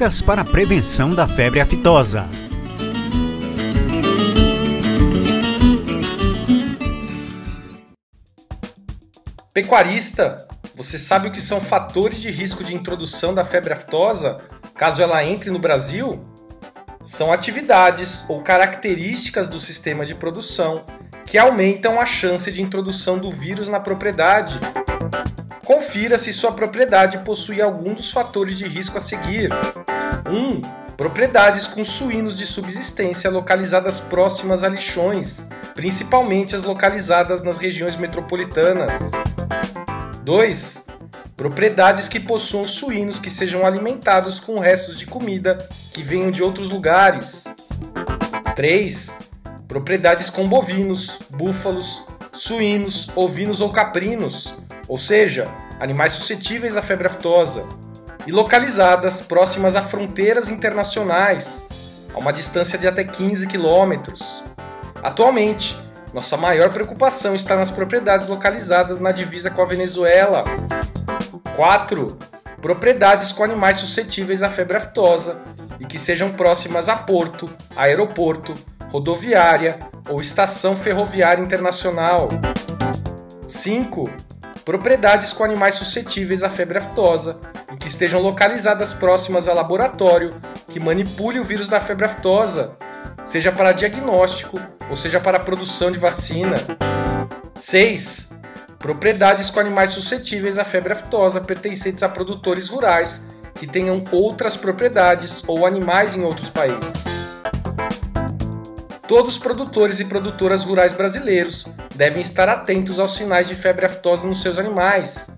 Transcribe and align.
Dicas 0.00 0.22
para 0.22 0.40
a 0.40 0.44
prevenção 0.46 1.14
da 1.14 1.28
febre 1.28 1.60
aftosa. 1.60 2.26
Pecuarista, 9.52 10.48
você 10.74 10.98
sabe 10.98 11.28
o 11.28 11.30
que 11.30 11.42
são 11.42 11.60
fatores 11.60 12.18
de 12.18 12.30
risco 12.30 12.64
de 12.64 12.74
introdução 12.74 13.34
da 13.34 13.44
febre 13.44 13.74
aftosa 13.74 14.38
caso 14.74 15.02
ela 15.02 15.22
entre 15.22 15.50
no 15.50 15.58
Brasil? 15.58 16.24
São 17.02 17.30
atividades 17.30 18.24
ou 18.26 18.40
características 18.40 19.48
do 19.48 19.60
sistema 19.60 20.06
de 20.06 20.14
produção 20.14 20.82
que 21.26 21.36
aumentam 21.36 22.00
a 22.00 22.06
chance 22.06 22.50
de 22.50 22.62
introdução 22.62 23.18
do 23.18 23.30
vírus 23.30 23.68
na 23.68 23.78
propriedade. 23.78 24.58
Confira 25.62 26.16
se 26.16 26.32
sua 26.32 26.52
propriedade 26.52 27.18
possui 27.18 27.60
algum 27.60 27.92
dos 27.92 28.10
fatores 28.10 28.56
de 28.56 28.66
risco 28.66 28.96
a 28.96 29.00
seguir. 29.00 29.50
1. 30.30 30.36
Um, 30.36 30.60
propriedades 30.96 31.66
com 31.66 31.84
suínos 31.84 32.36
de 32.36 32.46
subsistência 32.46 33.30
localizadas 33.30 33.98
próximas 33.98 34.62
a 34.62 34.68
lixões, 34.68 35.48
principalmente 35.74 36.54
as 36.54 36.62
localizadas 36.62 37.42
nas 37.42 37.58
regiões 37.58 37.96
metropolitanas. 37.96 39.10
2. 40.22 40.86
Propriedades 41.36 42.06
que 42.06 42.20
possuam 42.20 42.66
suínos 42.66 43.18
que 43.18 43.30
sejam 43.30 43.66
alimentados 43.66 44.38
com 44.38 44.58
restos 44.58 44.98
de 44.98 45.06
comida 45.06 45.56
que 45.92 46.02
venham 46.02 46.30
de 46.30 46.42
outros 46.42 46.68
lugares. 46.68 47.46
3. 48.54 49.18
Propriedades 49.66 50.28
com 50.30 50.46
bovinos, 50.48 51.20
búfalos, 51.30 52.04
suínos, 52.32 53.08
ovinos 53.16 53.60
ou 53.60 53.70
caprinos, 53.70 54.54
ou 54.86 54.98
seja, 54.98 55.48
animais 55.80 56.12
suscetíveis 56.12 56.76
à 56.76 56.82
febre 56.82 57.06
aftosa, 57.06 57.64
e 58.30 58.32
localizadas 58.32 59.20
próximas 59.20 59.74
a 59.74 59.82
fronteiras 59.82 60.48
internacionais, 60.48 61.66
a 62.14 62.18
uma 62.20 62.32
distância 62.32 62.78
de 62.78 62.86
até 62.86 63.02
15 63.02 63.48
quilômetros. 63.48 64.44
Atualmente, 65.02 65.76
nossa 66.14 66.36
maior 66.36 66.70
preocupação 66.70 67.34
está 67.34 67.56
nas 67.56 67.72
propriedades 67.72 68.28
localizadas 68.28 69.00
na 69.00 69.10
divisa 69.10 69.50
com 69.50 69.60
a 69.60 69.64
Venezuela. 69.64 70.44
4. 71.56 72.16
Propriedades 72.62 73.32
com 73.32 73.42
animais 73.42 73.78
suscetíveis 73.78 74.44
à 74.44 74.48
febre 74.48 74.76
aftosa 74.76 75.40
e 75.80 75.84
que 75.84 75.98
sejam 75.98 76.30
próximas 76.30 76.88
a 76.88 76.94
porto, 76.94 77.50
aeroporto, 77.76 78.54
rodoviária 78.92 79.76
ou 80.08 80.20
estação 80.20 80.76
ferroviária 80.76 81.42
internacional. 81.42 82.28
5 83.48 84.08
propriedades 84.70 85.32
com 85.32 85.42
animais 85.42 85.74
suscetíveis 85.74 86.44
à 86.44 86.48
febre 86.48 86.78
aftosa 86.78 87.40
e 87.72 87.76
que 87.76 87.88
estejam 87.88 88.20
localizadas 88.20 88.94
próximas 88.94 89.48
a 89.48 89.52
laboratório 89.52 90.32
que 90.68 90.78
manipule 90.78 91.40
o 91.40 91.44
vírus 91.44 91.66
da 91.66 91.80
febre 91.80 92.04
aftosa, 92.04 92.76
seja 93.24 93.50
para 93.50 93.72
diagnóstico 93.72 94.60
ou 94.88 94.94
seja 94.94 95.18
para 95.18 95.40
produção 95.40 95.90
de 95.90 95.98
vacina. 95.98 96.54
6. 97.56 98.30
Propriedades 98.78 99.50
com 99.50 99.58
animais 99.58 99.90
suscetíveis 99.90 100.56
à 100.56 100.64
febre 100.64 100.92
aftosa 100.92 101.40
pertencentes 101.40 102.04
a 102.04 102.08
produtores 102.08 102.68
rurais 102.68 103.26
que 103.56 103.66
tenham 103.66 104.04
outras 104.12 104.56
propriedades 104.56 105.42
ou 105.48 105.66
animais 105.66 106.14
em 106.14 106.22
outros 106.22 106.48
países. 106.48 107.19
Todos 109.10 109.34
os 109.34 109.42
produtores 109.42 109.98
e 109.98 110.04
produtoras 110.04 110.62
rurais 110.62 110.92
brasileiros 110.92 111.66
devem 111.96 112.22
estar 112.22 112.48
atentos 112.48 113.00
aos 113.00 113.16
sinais 113.16 113.48
de 113.48 113.56
febre 113.56 113.84
aftosa 113.84 114.24
nos 114.24 114.40
seus 114.40 114.56
animais. 114.56 115.36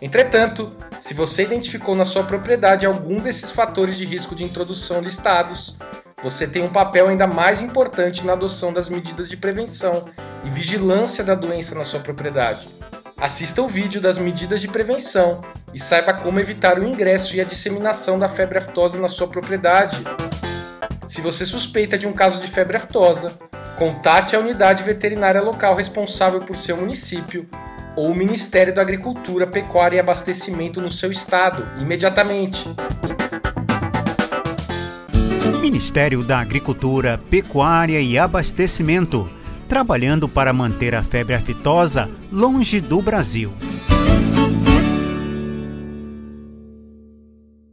Entretanto, 0.00 0.74
se 0.98 1.12
você 1.12 1.42
identificou 1.42 1.94
na 1.94 2.06
sua 2.06 2.24
propriedade 2.24 2.86
algum 2.86 3.18
desses 3.18 3.50
fatores 3.50 3.98
de 3.98 4.06
risco 4.06 4.34
de 4.34 4.44
introdução 4.44 5.02
listados, 5.02 5.76
você 6.22 6.46
tem 6.46 6.62
um 6.62 6.70
papel 6.70 7.06
ainda 7.06 7.26
mais 7.26 7.60
importante 7.60 8.24
na 8.24 8.32
adoção 8.32 8.72
das 8.72 8.88
medidas 8.88 9.28
de 9.28 9.36
prevenção 9.36 10.06
e 10.42 10.48
vigilância 10.48 11.22
da 11.22 11.34
doença 11.34 11.74
na 11.74 11.84
sua 11.84 12.00
propriedade. 12.00 12.66
Assista 13.18 13.60
o 13.60 13.68
vídeo 13.68 14.00
das 14.00 14.16
medidas 14.16 14.62
de 14.62 14.68
prevenção 14.68 15.42
e 15.74 15.78
saiba 15.78 16.14
como 16.14 16.40
evitar 16.40 16.78
o 16.78 16.88
ingresso 16.88 17.36
e 17.36 17.42
a 17.42 17.44
disseminação 17.44 18.18
da 18.18 18.26
febre 18.26 18.56
aftosa 18.56 18.98
na 18.98 19.06
sua 19.06 19.28
propriedade. 19.28 20.02
Se 21.12 21.20
você 21.20 21.44
suspeita 21.44 21.98
de 21.98 22.06
um 22.06 22.12
caso 22.14 22.40
de 22.40 22.46
febre 22.46 22.78
aftosa, 22.78 23.38
contate 23.78 24.34
a 24.34 24.38
unidade 24.38 24.82
veterinária 24.82 25.42
local 25.42 25.74
responsável 25.74 26.40
por 26.40 26.56
seu 26.56 26.74
município 26.78 27.46
ou 27.94 28.10
o 28.10 28.14
Ministério 28.14 28.74
da 28.74 28.80
Agricultura, 28.80 29.46
Pecuária 29.46 29.98
e 29.98 30.00
Abastecimento 30.00 30.80
no 30.80 30.88
seu 30.88 31.12
estado 31.12 31.68
imediatamente. 31.82 32.66
Ministério 35.60 36.22
da 36.24 36.38
Agricultura, 36.38 37.20
Pecuária 37.28 38.00
e 38.00 38.16
Abastecimento, 38.16 39.30
trabalhando 39.68 40.26
para 40.26 40.50
manter 40.50 40.94
a 40.94 41.02
febre 41.02 41.34
aftosa 41.34 42.08
longe 42.32 42.80
do 42.80 43.02
Brasil. 43.02 43.52